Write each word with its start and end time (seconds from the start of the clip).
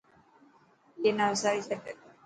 ائي 1.01 1.09
نا 1.17 1.25
وساري 1.31 1.61
ڇڏ. 1.83 1.97